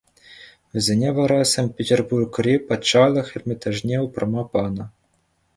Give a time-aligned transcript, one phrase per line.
[0.71, 4.85] Вӗсене вара Санкт-Петербургри Патшалӑх Эрмитажне упрама панӑ.